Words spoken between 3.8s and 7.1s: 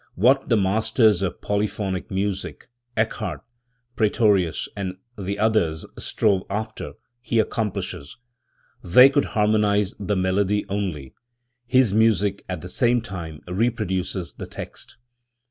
Praetorius and the others strove after,